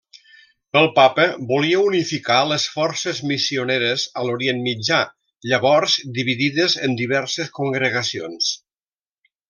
[0.79, 5.03] El Papa volia unificar les forces missioneres a l'Orient Mitjà,
[5.53, 8.53] llavors dividides en diverses congregacions.